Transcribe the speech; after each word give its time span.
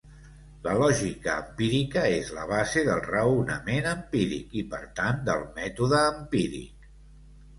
La 0.67 0.71
lògica 0.83 1.33
empírica 1.41 2.05
és 2.13 2.31
la 2.37 2.45
base 2.51 2.83
del 2.87 3.03
raonament 3.09 3.89
empíric 3.91 4.57
i 4.61 4.63
per 4.71 4.81
tant 5.01 5.19
del 5.29 5.43
mètode 5.59 6.01
empíric. 6.15 6.89